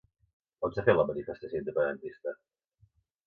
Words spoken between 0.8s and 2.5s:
fet la manifestació independentista?